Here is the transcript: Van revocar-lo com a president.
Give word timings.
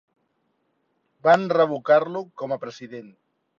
Van 1.27 1.45
revocar-lo 1.53 2.25
com 2.43 2.59
a 2.59 2.61
president. 2.67 3.15